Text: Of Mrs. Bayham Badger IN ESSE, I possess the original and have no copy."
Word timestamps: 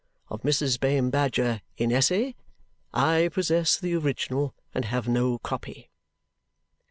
Of 0.29 0.41
Mrs. 0.41 0.79
Bayham 0.79 1.11
Badger 1.11 1.61
IN 1.77 1.91
ESSE, 1.91 2.33
I 2.91 3.29
possess 3.31 3.77
the 3.77 3.93
original 3.93 4.55
and 4.73 4.85
have 4.85 5.07
no 5.07 5.37
copy." 5.37 5.91